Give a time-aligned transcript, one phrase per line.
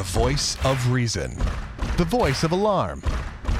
[0.00, 1.36] The voice of reason.
[1.98, 3.02] The voice of alarm.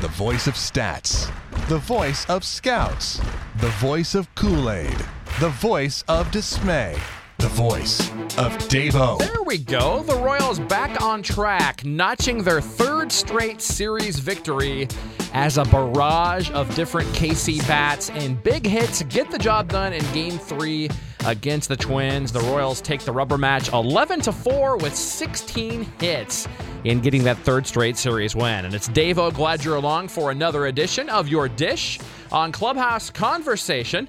[0.00, 1.30] The voice of stats.
[1.68, 3.20] The voice of scouts.
[3.58, 4.96] The voice of Kool Aid.
[5.38, 6.96] The voice of dismay.
[7.36, 8.08] The voice
[8.38, 9.18] of Davo.
[9.18, 10.02] There we go.
[10.02, 14.88] The Royals back on track, notching their third straight series victory
[15.34, 20.02] as a barrage of different KC bats and big hits get the job done in
[20.14, 20.88] game three
[21.26, 22.32] against the Twins.
[22.32, 26.48] The Royals take the rubber match 11 to 4 with 16 hits
[26.84, 28.64] in getting that third straight series win.
[28.64, 29.32] And it's Davo.
[29.32, 31.98] Glad you're along for another edition of your dish
[32.32, 34.08] on Clubhouse Conversation.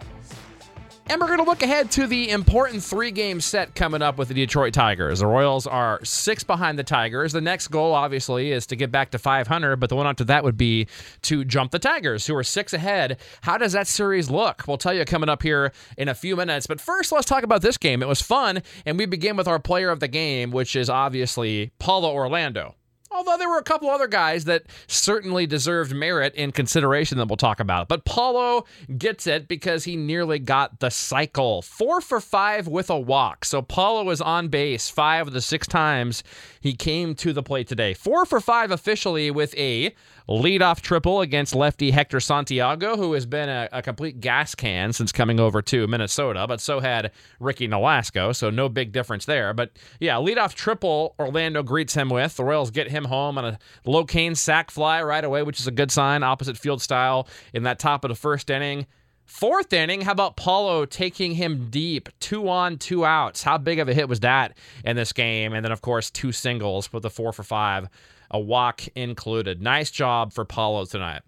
[1.12, 4.30] And we're going to look ahead to the important three game set coming up with
[4.30, 5.20] the Detroit Tigers.
[5.20, 7.34] The Royals are six behind the Tigers.
[7.34, 10.46] The next goal, obviously, is to get back to 500, but the one after that
[10.46, 10.88] would be
[11.24, 13.20] to jump the Tigers, who are six ahead.
[13.42, 14.64] How does that series look?
[14.70, 16.66] We'll tell you coming up here in a few minutes.
[16.66, 18.02] But first, let's talk about this game.
[18.02, 21.74] It was fun, and we begin with our player of the game, which is obviously
[21.78, 22.76] Paulo Orlando.
[23.22, 27.38] Although there were a couple other guys that certainly deserved merit and consideration that we'll
[27.38, 27.88] talk about.
[27.88, 28.66] But Paulo
[28.98, 31.62] gets it because he nearly got the cycle.
[31.62, 33.46] Four for five with a walk.
[33.46, 36.24] So Paulo was on base five of the six times
[36.62, 37.94] he came to the plate today.
[37.94, 39.94] Four for five officially with a
[40.28, 45.12] leadoff triple against lefty Hector Santiago, who has been a, a, complete gas can since
[45.12, 49.54] coming over to Minnesota, but so had Ricky Nolasco, so no big difference there.
[49.54, 52.38] But yeah, leadoff triple Orlando greets him with.
[52.38, 55.68] The Royals get him home on a Lo Cain sac fly right away, which is
[55.68, 58.88] a good sign, opposite field style in that top of the first inning.
[59.26, 63.44] Fourth inning, how about Paulo taking him deep, two on, two outs?
[63.44, 65.54] How big of a hit was that in this game?
[65.54, 67.88] And then, of course, two singles with a four for five
[68.32, 69.62] a walk included.
[69.62, 71.22] Nice job for Paulo tonight.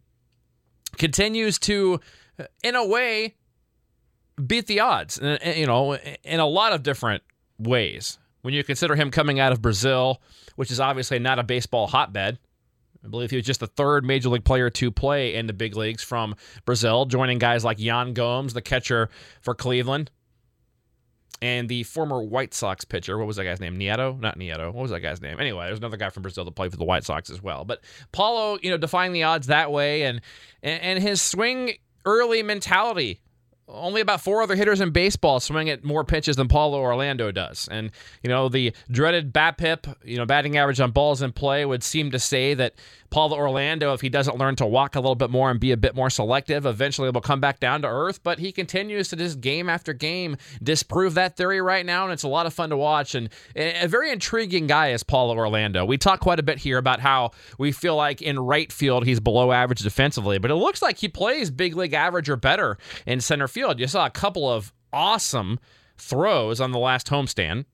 [0.98, 2.00] Continues to,
[2.40, 3.36] uh, in a way,
[4.48, 7.24] beat the odds, uh, uh, you know, in a lot of different
[7.60, 8.18] ways.
[8.44, 10.22] When you consider him coming out of Brazil,
[10.58, 12.38] which is obviously not a baseball hotbed,
[13.04, 15.76] I believe he was just the third major league player to play in the big
[15.76, 16.36] leagues from
[16.66, 19.10] Brazil, joining guys like Yan Gomes, the catcher
[19.42, 20.12] for Cleveland,
[21.42, 23.18] and the former White Sox pitcher.
[23.18, 23.80] What was that guy's name?
[23.80, 24.20] Nieto?
[24.20, 24.74] Not Nieto.
[24.74, 25.40] What was that guy's name?
[25.40, 27.64] Anyway, there's another guy from Brazil that played for the White Sox as well.
[27.64, 27.82] But
[28.12, 30.22] Paulo, you know, defying the odds that way, and
[30.62, 31.76] and his swing
[32.06, 33.22] early mentality
[33.68, 37.68] only about four other hitters in baseball swing at more pitches than Paulo Orlando does.
[37.72, 37.92] And,
[38.22, 42.12] you know, the dreaded BABIP, you know, batting average on balls in play would seem
[42.12, 42.76] to say that
[43.10, 45.78] Paulo Orlando, if he doesn't learn to walk a little bit more and be a
[45.78, 48.22] bit more selective, eventually will come back down to earth.
[48.24, 52.04] But he continues to just game after game disprove that theory right now.
[52.04, 53.16] And it's a lot of fun to watch.
[53.16, 55.86] And a very intriguing guy is Paulo Orlando.
[55.86, 59.20] We talk quite a bit here about how we feel like in right field he's
[59.20, 63.22] below average defensively, but it looks like he plays big league average or better in
[63.22, 63.80] center field.
[63.80, 65.60] You saw a couple of awesome
[65.98, 67.66] throws on the last homestand.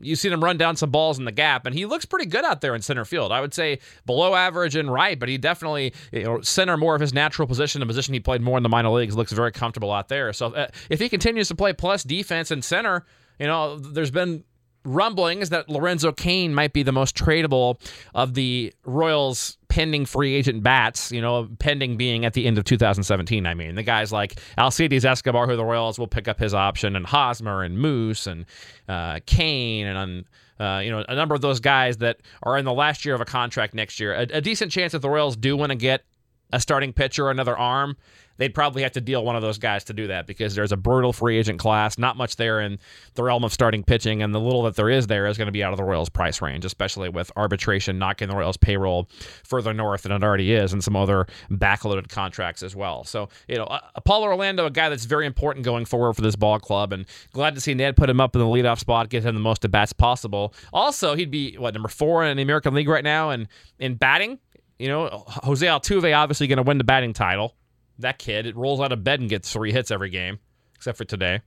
[0.00, 2.44] You've seen him run down some balls in the gap, and he looks pretty good
[2.44, 3.30] out there in center field.
[3.30, 7.00] I would say below average in right, but he definitely you know center more of
[7.00, 9.14] his natural position, the position he played more in the minor leagues.
[9.14, 10.32] Looks very comfortable out there.
[10.32, 13.06] So uh, if he continues to play plus defense and center,
[13.38, 14.42] you know, there's been
[14.84, 17.80] rumblings that Lorenzo Cain might be the most tradable
[18.14, 22.62] of the Royals pending free agent bats, you know, pending being at the end of
[22.62, 23.44] 2017.
[23.44, 26.94] I mean, the guys like Alcides Escobar, who the Royals will pick up his option,
[26.94, 28.46] and Hosmer and Moose and
[28.88, 30.24] uh, Cain and
[30.60, 33.20] uh, you know, a number of those guys that are in the last year of
[33.20, 34.14] a contract next year.
[34.14, 36.04] A, a decent chance that the Royals do want to get
[36.52, 37.96] a starting pitcher or another arm
[38.36, 40.76] they'd probably have to deal one of those guys to do that because there's a
[40.76, 42.78] brutal free agent class, not much there in
[43.14, 45.52] the realm of starting pitching, and the little that there is there is going to
[45.52, 49.08] be out of the Royals' price range, especially with arbitration knocking the Royals' payroll
[49.44, 53.04] further north than it already is, and some other backloaded contracts as well.
[53.04, 56.36] So, you know, uh, Paulo Orlando, a guy that's very important going forward for this
[56.36, 59.24] ball club, and glad to see Ned put him up in the leadoff spot, get
[59.24, 60.54] him the most at bats possible.
[60.72, 64.38] Also, he'd be what number four in the American League right now, and in batting.
[64.76, 67.54] You know, Jose Altuve obviously going to win the batting title
[67.98, 70.38] that kid, it rolls out of bed and gets three hits every game,
[70.74, 71.40] except for today,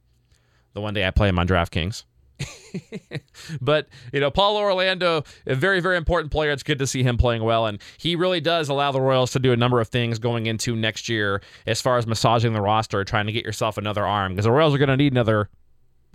[0.74, 2.04] the one day I play him on DraftKings.
[3.62, 6.52] but you know, Paulo Orlando, a very, very important player.
[6.52, 9.40] It's good to see him playing well, and he really does allow the Royals to
[9.40, 13.04] do a number of things going into next year as far as massaging the roster,
[13.04, 15.50] trying to get yourself another arm because the Royals are going to need another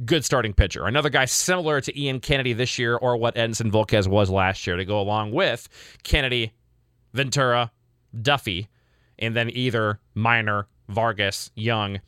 [0.04, 4.08] good starting pitcher, another guy similar to Ian Kennedy this year or what Edinson Volquez
[4.08, 5.68] was last year to go along with
[6.02, 6.52] Kennedy,
[7.12, 7.70] Ventura,
[8.20, 8.68] Duffy
[9.22, 12.00] and then either Minor, Vargas, Young.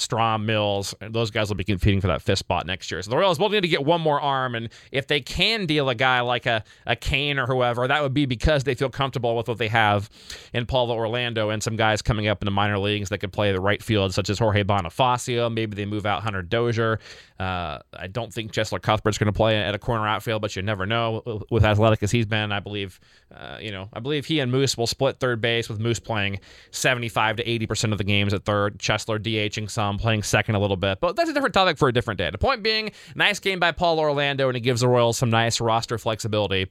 [0.00, 3.02] Strahm, Mills, those guys will be competing for that fifth spot next year.
[3.02, 5.88] So the Royals will need to get one more arm, and if they can deal
[5.88, 9.36] a guy like a, a Cain or whoever, that would be because they feel comfortable
[9.36, 10.08] with what they have
[10.52, 13.52] in Paulo Orlando and some guys coming up in the minor leagues that could play
[13.52, 15.52] the right field, such as Jorge Bonifacio.
[15.52, 16.98] Maybe they move out Hunter Dozier.
[17.38, 20.62] Uh, I don't think Cheslor Cuthbert's going to play at a corner outfield, but you
[20.62, 21.42] never know.
[21.50, 23.00] With athletic as he's been, I believe,
[23.34, 26.40] uh, you know, I believe he and Moose will split third base with Moose playing
[26.70, 30.54] 75 to 80 percent of the games at third, Cheslor DHing some, Um, playing second
[30.54, 31.00] a little bit.
[31.00, 32.30] But that's a different topic for a different day.
[32.30, 35.60] The point being, nice game by Paul Orlando, and it gives the Royals some nice
[35.60, 36.70] roster flexibility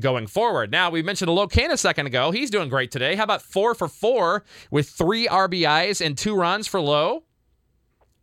[0.00, 0.70] going forward.
[0.70, 2.30] Now, we mentioned Alok Cain a second ago.
[2.30, 3.14] He's doing great today.
[3.14, 7.24] How about four for four with three RBIs and two runs for Lo?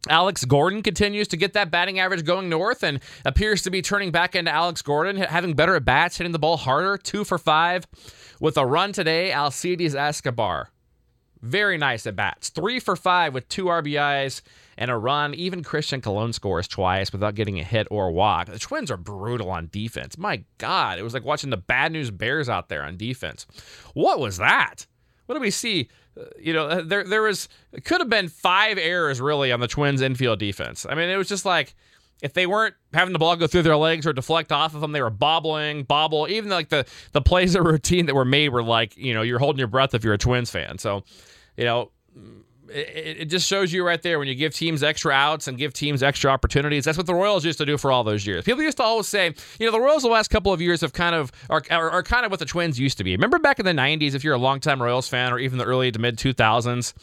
[0.10, 4.12] Alex Gordon continues to get that batting average going north and appears to be turning
[4.12, 7.88] back into Alex Gordon, having better at bats, hitting the ball harder, two for five.
[8.42, 10.73] With a run today, Alcides Escobar.
[11.44, 12.48] Very nice at bats.
[12.48, 14.42] Three for five with two RBIs
[14.78, 15.34] and a run.
[15.34, 18.48] Even Christian Colon scores twice without getting a hit or a walk.
[18.48, 20.18] The Twins are brutal on defense.
[20.18, 23.46] My God, it was like watching the bad news Bears out there on defense.
[23.94, 24.88] What was that?
[25.26, 25.90] What do we see?
[26.18, 27.50] Uh, you know, there there was
[27.84, 30.86] could have been five errors really on the Twins infield defense.
[30.90, 31.76] I mean, it was just like
[32.24, 34.94] if they weren't having the ball go through their legs or deflect off of them,
[34.94, 36.26] they were bobbling, bobble.
[36.30, 39.40] Even like the the plays of routine that were made were like, you know, you're
[39.40, 40.78] holding your breath if you're a Twins fan.
[40.78, 41.04] So,
[41.58, 41.92] you know,
[42.70, 45.74] it, it, just shows you right there when you give teams extra outs and give
[45.74, 46.86] teams extra opportunities.
[46.86, 48.44] That's what the Royals used to do for all those years.
[48.46, 50.94] People used to always say, you know, the Royals the last couple of years have
[50.94, 53.12] kind of are, are, are kind of what the Twins used to be.
[53.12, 55.92] Remember back in the '90s, if you're a longtime Royals fan, or even the early
[55.92, 56.94] to mid 2000s.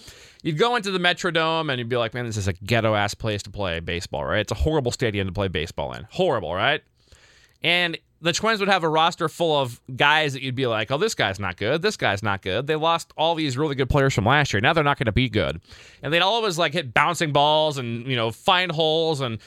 [0.43, 3.13] You'd go into the Metrodome and you'd be like, man, this is a ghetto ass
[3.13, 4.41] place to play baseball, right?
[4.41, 6.07] It's a horrible stadium to play baseball in.
[6.11, 6.83] Horrible, right?
[7.63, 10.99] And the Twins would have a roster full of guys that you'd be like, oh,
[10.99, 11.81] this guy's not good.
[11.81, 12.67] This guy's not good.
[12.67, 14.61] They lost all these really good players from last year.
[14.61, 15.61] Now they're not going to be good.
[16.03, 19.39] And they'd always like hit bouncing balls and, you know, find holes and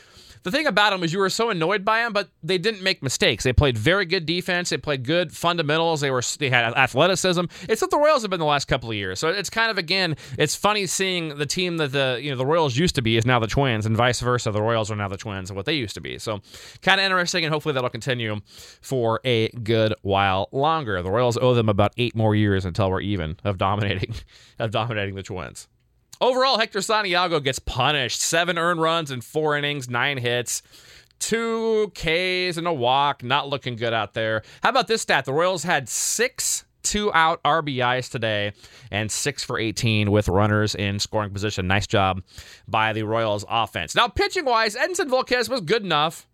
[0.44, 3.02] the thing about them is you were so annoyed by them, but they didn't make
[3.02, 3.44] mistakes.
[3.44, 4.70] They played very good defense.
[4.70, 6.02] They played good fundamentals.
[6.02, 7.46] They were they had athleticism.
[7.70, 9.20] It's what the Royals have been the last couple of years.
[9.20, 12.46] So it's kind of again, it's funny seeing the team that the you know the
[12.46, 14.52] Royals used to be is now the Twins, and vice versa.
[14.52, 16.20] The Royals are now the Twins and what they used to be.
[16.20, 16.42] So
[16.82, 18.42] kind of interesting, and hopefully that'll continue
[18.82, 21.02] for a good while longer.
[21.02, 24.14] The Royals owe them about eight more years until we're even of dominating
[24.60, 25.68] of dominating the Twins.
[26.24, 28.22] Overall, Hector Santiago gets punished.
[28.22, 30.62] Seven earned runs in four innings, nine hits,
[31.20, 33.26] two Ks and a walk.
[33.26, 34.42] Not looking good out there.
[34.62, 35.26] How about this stat?
[35.26, 38.54] The Royals had six two out RBIs today
[38.90, 41.68] and six for 18 with runners in scoring position.
[41.68, 42.24] Nice job
[42.70, 43.94] by the Royals offense.
[43.94, 46.26] Now, pitching wise, Edinson Volquez was good enough.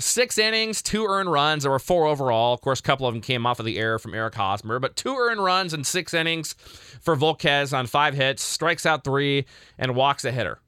[0.00, 1.62] Six innings, two earned runs.
[1.62, 2.54] There were four overall.
[2.54, 4.96] Of course, a couple of them came off of the error from Eric Hosmer, but
[4.96, 9.44] two earned runs in six innings for Volquez on five hits, strikes out three,
[9.78, 10.58] and walks a hitter.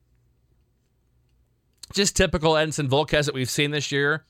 [1.94, 4.25] Just typical Edinson Volquez that we've seen this year.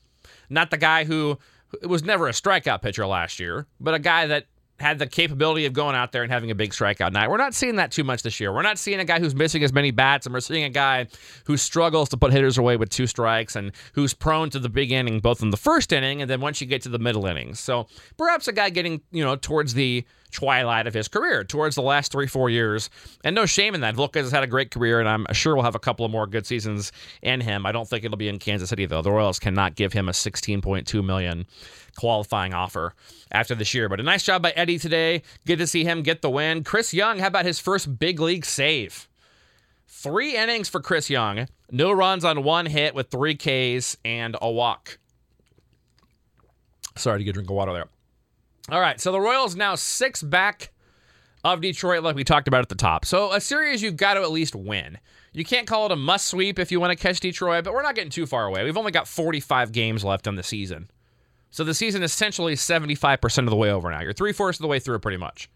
[0.49, 1.37] Not the guy who
[1.83, 4.45] was never a strikeout pitcher last year, but a guy that
[4.83, 7.29] had the capability of going out there and having a big strikeout night.
[7.29, 8.53] We're not seeing that too much this year.
[8.53, 11.07] We're not seeing a guy who's missing as many bats, and we're seeing a guy
[11.45, 14.91] who struggles to put hitters away with two strikes and who's prone to the big
[14.91, 17.59] inning, both in the first inning and then once you get to the middle innings.
[17.59, 17.87] So
[18.17, 22.11] perhaps a guy getting, you know, towards the twilight of his career, towards the last
[22.11, 22.89] three, four years.
[23.23, 23.95] And no shame in that.
[23.95, 26.27] Volquez has had a great career, and I'm sure we'll have a couple of more
[26.27, 26.91] good seasons
[27.21, 27.65] in him.
[27.65, 29.01] I don't think it'll be in Kansas City, though.
[29.01, 31.45] The Royals cannot give him a 16.2 million
[31.95, 32.93] qualifying offer
[33.31, 33.87] after this year.
[33.89, 35.21] But a nice job by Eddie today.
[35.45, 36.63] Good to see him get the win.
[36.63, 39.07] Chris Young, how about his first big league save?
[39.87, 41.47] Three innings for Chris Young.
[41.71, 44.97] No runs on one hit with three Ks and a walk.
[46.95, 47.87] Sorry to get a drink of water there.
[48.69, 50.71] All right, so the Royals now six back
[51.43, 53.03] of Detroit, like we talked about at the top.
[53.03, 54.97] So a series you've got to at least win.
[55.33, 57.81] You can't call it a must sweep if you want to catch Detroit, but we're
[57.81, 58.63] not getting too far away.
[58.63, 60.89] We've only got 45 games left on the season.
[61.49, 64.01] So the season is essentially 75% of the way over now.
[64.01, 65.49] You're three fourths of the way through pretty much.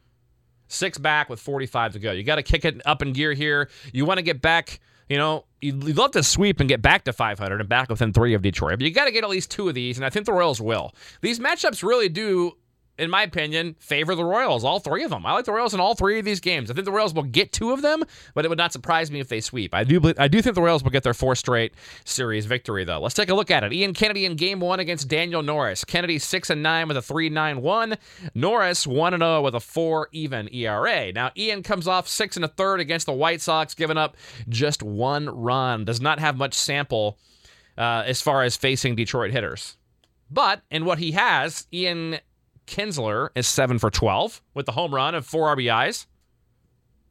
[0.68, 2.12] Six back with 45 to go.
[2.12, 3.70] You got to kick it up in gear here.
[3.94, 7.14] You want to get back, you know, you'd love to sweep and get back to
[7.14, 9.70] 500 and back within three of Detroit, but you got to get at least two
[9.70, 10.94] of these, and I think the Royals will.
[11.22, 12.58] These matchups really do
[12.98, 15.26] in my opinion, favor the Royals, all three of them.
[15.26, 16.72] I like the Royals in all three of these games.
[16.72, 19.20] I think the Royals will get two of them, but it would not surprise me
[19.20, 19.74] if they sweep.
[19.74, 21.74] I do I do think the Royals will get their fourth straight
[22.06, 23.00] series victory though.
[23.00, 23.74] Let's take a look at it.
[23.74, 25.84] Ian Kennedy in game 1 against Daniel Norris.
[25.84, 27.98] Kennedy 6 and 9 with a 3.91.
[28.34, 31.12] Norris 1 and 0 with a 4 even ERA.
[31.12, 34.16] Now Ian comes off 6 and a third against the White Sox, giving up
[34.50, 35.86] just one run.
[35.86, 37.18] Does not have much sample
[37.78, 39.78] uh, as far as facing Detroit hitters.
[40.30, 42.20] But in what he has, Ian
[42.68, 46.06] Kinsler is 7 for 12 with the home run of four RBIs.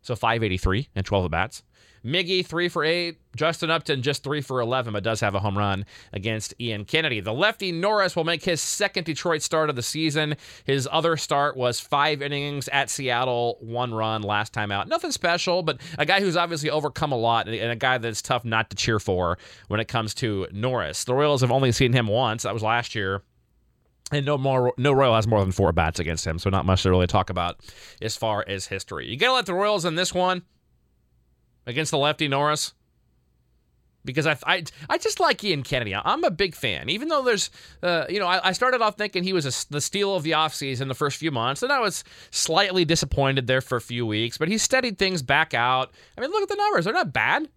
[0.02, 1.62] So 583 and 12 at bats.
[2.06, 3.18] Miggy, three for eight.
[3.34, 7.18] Justin Upton, just three for 11, but does have a home run against Ian Kennedy.
[7.18, 10.36] The lefty Norris will make his second Detroit start of the season.
[10.64, 14.86] His other start was five innings at Seattle, one run last time out.
[14.86, 18.44] Nothing special, but a guy who's obviously overcome a lot and a guy that's tough
[18.44, 19.36] not to cheer for
[19.66, 21.02] when it comes to Norris.
[21.02, 22.44] The Royals have only seen him once.
[22.44, 23.22] That was last year.
[24.12, 26.84] And no more, no Royal has more than four bats against him, so not much
[26.84, 27.58] to really talk about
[28.00, 29.08] as far as history.
[29.08, 30.42] You gotta let the Royals in this one
[31.66, 32.72] against the lefty Norris
[34.04, 35.94] because I, I, I just like Ian Kennedy.
[35.94, 37.50] I'm a big fan, even though there's,
[37.82, 40.30] uh, you know, I, I, started off thinking he was a, the steal of the
[40.30, 44.38] offseason the first few months, and I was slightly disappointed there for a few weeks,
[44.38, 45.92] but he steadied things back out.
[46.16, 47.48] I mean, look at the numbers; they're not bad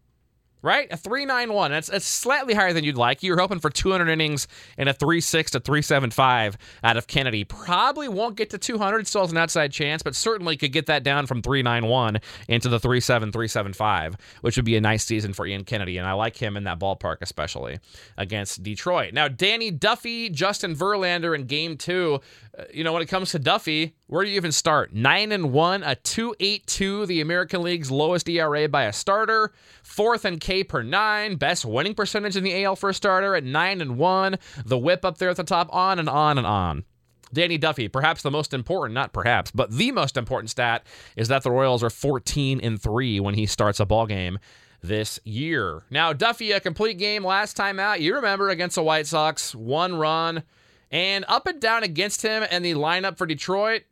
[0.62, 0.88] right?
[0.92, 1.72] A 391.
[1.72, 3.24] That's, that's slightly higher than you'd like.
[3.24, 4.48] You were hoping for 200 innings
[4.78, 7.44] and a 36 to 375 out of Kennedy.
[7.44, 11.04] Probably won't get to 200, still has an outside chance, but certainly could get that
[11.04, 15.64] down from 391 into the 37 375, which would be a nice season for Ian
[15.64, 15.98] Kennedy.
[15.98, 17.80] And I like him in that ballpark, especially
[18.18, 19.14] against Detroit.
[19.14, 22.20] Now, Danny Duffy, Justin Verlander in game two.
[22.58, 24.94] Uh, you know, when it comes to Duffy, where do you even start?
[24.94, 30.40] 9 and 1, a 2.82, the American League's lowest ERA by a starter, fourth in
[30.50, 34.00] K per 9, best winning percentage in the AL for a starter at 9 and
[34.00, 36.86] 1, the whip up there at the top, on and on and on.
[37.32, 41.44] Danny Duffy, perhaps the most important, not perhaps, but the most important stat is that
[41.44, 44.40] the Royals are 14 and 3 when he starts a ball game
[44.82, 45.84] this year.
[45.92, 48.02] Now, Duffy, a complete game last time out.
[48.02, 50.42] You remember against the White Sox, one run,
[50.90, 53.84] and up and down against him and the lineup for Detroit,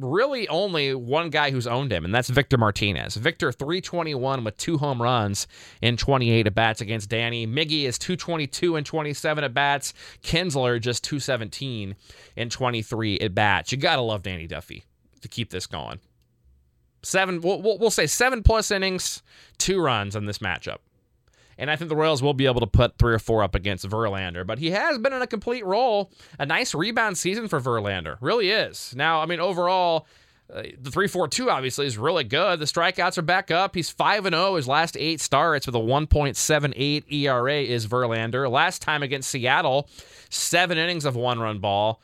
[0.00, 3.16] really only one guy who's owned him, and that's Victor Martinez.
[3.16, 5.46] Victor 321 with two home runs
[5.82, 7.46] in 28 at bats against Danny.
[7.46, 9.94] Miggy is 222 and 27 at bats.
[10.22, 11.94] Kinsler just 217
[12.36, 13.72] and 23 at bats.
[13.72, 14.84] You gotta love Danny Duffy
[15.20, 16.00] to keep this going.
[17.02, 19.22] Seven, we'll, we'll say seven plus innings,
[19.58, 20.78] two runs in this matchup.
[21.60, 23.86] And I think the Royals will be able to put three or four up against
[23.86, 24.46] Verlander.
[24.46, 26.10] But he has been in a complete roll.
[26.38, 28.16] A nice rebound season for Verlander.
[28.22, 28.94] Really is.
[28.96, 30.06] Now, I mean, overall,
[30.50, 32.60] uh, the 3-4-2 obviously is really good.
[32.60, 33.74] The strikeouts are back up.
[33.74, 38.50] He's 5 and 0 his last 8 starts with a 1.78 ERA is Verlander.
[38.50, 39.86] Last time against Seattle,
[40.30, 42.00] 7 innings of one-run ball.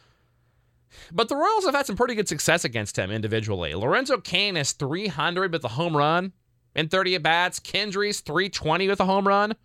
[1.10, 3.75] But the Royals have had some pretty good success against him individually.
[3.75, 6.34] Lorenzo Cain is 300 with the home run
[6.76, 7.59] in 30 at bats.
[7.59, 9.56] Kendrys, 320 with a home run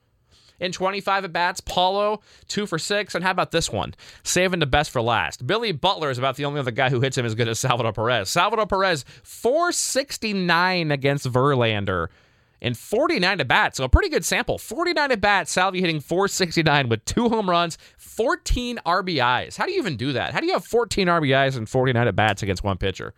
[0.60, 1.60] in 25 at bats.
[1.60, 3.14] Paulo, two for six.
[3.14, 3.94] And how about this one?
[4.24, 5.46] Saving the best for last.
[5.46, 7.92] Billy Butler is about the only other guy who hits him as good as Salvador
[7.94, 8.30] Perez.
[8.30, 12.08] Salvador Perez, 469 against Verlander
[12.62, 13.78] in 49 at bats.
[13.78, 14.58] So a pretty good sample.
[14.58, 19.58] 49 at bats, Salvi hitting 469 with two home runs, 14 RBIs.
[19.58, 20.34] How do you even do that?
[20.34, 23.14] How do you have 14 RBIs and 49 at bats against one pitcher?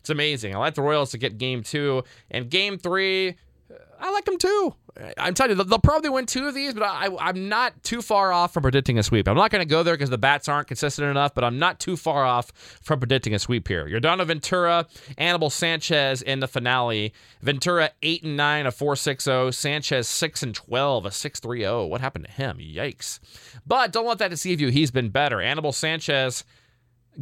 [0.00, 0.54] It's amazing.
[0.54, 2.04] I like the Royals to get game two.
[2.30, 3.30] And game three,
[3.70, 4.74] uh, I like them too.
[5.16, 8.32] I'm telling you, they'll probably win two of these, but I, am not too far
[8.32, 9.28] off from predicting a sweep.
[9.28, 11.78] I'm not going to go there because the bats aren't consistent enough, but I'm not
[11.78, 12.50] too far off
[12.82, 13.86] from predicting a sweep here.
[13.86, 14.86] Yordano Ventura,
[15.16, 17.12] Anibal Sanchez in the finale.
[17.42, 19.52] Ventura eight and nine, a four six zero.
[19.52, 21.86] Sanchez six and twelve, a six three zero.
[21.86, 22.58] What happened to him?
[22.58, 23.20] Yikes!
[23.66, 24.68] But don't let that deceive you.
[24.68, 25.40] He's been better.
[25.40, 26.42] Anibal Sanchez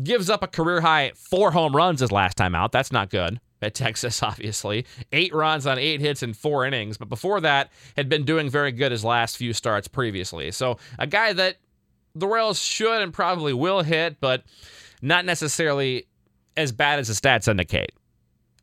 [0.03, 2.73] gives up a career high four home runs his last time out.
[2.73, 4.87] That's not good at Texas, obviously.
[5.13, 8.73] Eight runs on eight hits in four innings, but before that, had been doing very
[8.73, 10.51] good his last few starts previously.
[10.53, 11.57] So a guy that
[12.15, 14.43] the Royals should and probably will hit, but
[15.03, 16.07] not necessarily
[16.57, 17.93] as bad as the stats indicate.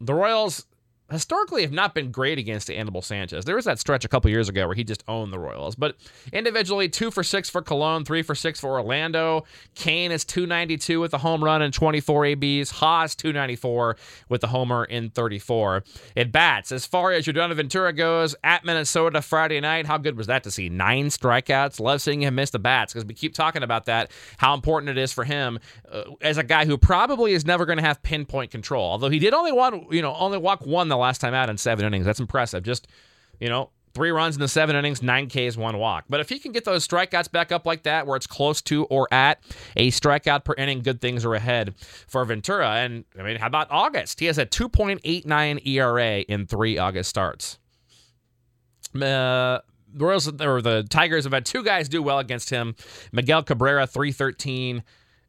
[0.01, 0.65] The Royals
[1.13, 3.45] historically have not been great against Anibal Sanchez.
[3.45, 5.75] There was that stretch a couple years ago where he just owned the Royals.
[5.75, 5.95] But
[6.31, 9.45] individually, two for six for Colon, three for six for Orlando.
[9.75, 12.71] Cain is 292 with a home run and 24 ABs.
[12.71, 13.95] Hos 294
[14.29, 15.83] with the homer in 34.
[16.15, 16.71] It bats.
[16.71, 20.43] As far as your Yordano Ventura goes, at Minnesota Friday night, how good was that
[20.43, 20.69] to see?
[20.69, 21.79] Nine strikeouts.
[21.79, 24.97] Love seeing him miss the bats because we keep talking about that, how important it
[24.97, 25.59] is for him
[25.91, 28.91] uh, as a guy who probably is never going to have pinpoint control.
[28.91, 31.57] Although he did only one, you know, only walk one the last time out in
[31.57, 32.05] seven innings.
[32.05, 32.63] That's impressive.
[32.63, 32.87] Just,
[33.39, 36.05] you know, three runs in the seven innings, nine Ks, one walk.
[36.09, 38.85] But if he can get those strikeouts back up like that, where it's close to
[38.85, 39.39] or at
[39.75, 41.75] a strikeout per inning, good things are ahead
[42.07, 42.69] for Ventura.
[42.69, 44.19] And I mean, how about August?
[44.19, 47.59] He has a 2.89 ERA in three August starts.
[48.95, 49.59] Uh,
[49.95, 52.75] the Royals or the Tigers have had two guys do well against him.
[53.11, 54.83] Miguel Cabrera, 313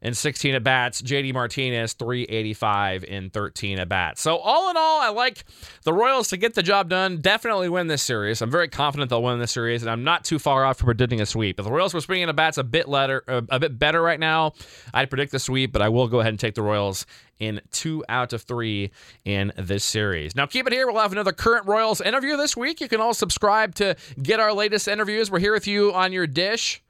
[0.05, 1.01] in 16 at bats.
[1.01, 4.21] JD Martinez, 385 in 13 at bats.
[4.21, 5.45] So, all in all, I like
[5.83, 7.21] the Royals to get the job done.
[7.21, 8.39] Definitely win this series.
[8.43, 11.21] I'm very confident they'll win this series, and I'm not too far off from predicting
[11.21, 11.59] a sweep.
[11.59, 14.19] If the Royals were swinging at bats a bit, letter, uh, a bit better right
[14.19, 14.53] now,
[14.93, 17.07] I'd predict the sweep, but I will go ahead and take the Royals
[17.39, 18.91] in two out of three
[19.25, 20.35] in this series.
[20.35, 20.85] Now, keep it here.
[20.85, 22.79] We'll have another current Royals interview this week.
[22.79, 25.31] You can all subscribe to get our latest interviews.
[25.31, 26.83] We're here with you on your dish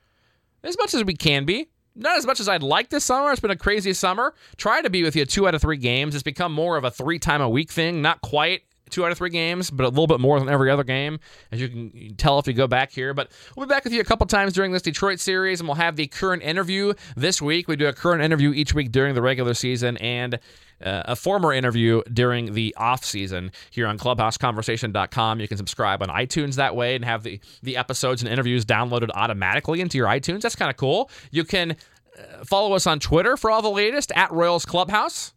[0.63, 3.31] as much as we can be not as much as I'd like this summer.
[3.31, 4.33] It's been a crazy summer.
[4.57, 6.13] Try to be with you two out of three games.
[6.13, 8.01] It's become more of a three time a week thing.
[8.01, 10.83] Not quite two out of three games, but a little bit more than every other
[10.83, 11.19] game,
[11.51, 13.13] as you can tell if you go back here.
[13.13, 15.75] But we'll be back with you a couple times during this Detroit series, and we'll
[15.75, 17.67] have the current interview this week.
[17.67, 20.39] We do a current interview each week during the regular season, and
[20.83, 25.39] uh, a former interview during the off season here on clubhouseconversation.com.
[25.39, 29.09] You can subscribe on iTunes that way and have the, the episodes and interviews downloaded
[29.13, 30.41] automatically into your iTunes.
[30.41, 31.09] That's kind of cool.
[31.31, 35.33] You can uh, follow us on Twitter for all the latest at Royals Clubhouse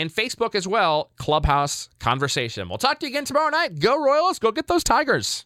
[0.00, 2.68] and Facebook as well, Clubhouse Conversation.
[2.68, 3.78] We'll talk to you again tomorrow night.
[3.78, 5.38] Go Royals, go get those Tigers.